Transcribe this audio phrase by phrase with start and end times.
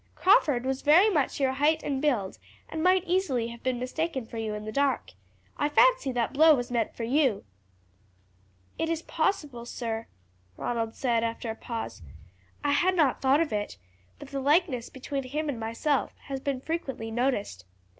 [0.15, 4.37] Crawford was very much your height and build, and might easily have been mistaken for
[4.39, 5.11] you in the dark.
[5.57, 7.43] I fancy that blow was meant for you."
[8.79, 10.07] "It is possible, sir,"
[10.57, 12.01] Ronald said after a pause.
[12.63, 13.77] "I had not thought of it;
[14.17, 17.65] but the likeness between him and myself has been frequently noticed.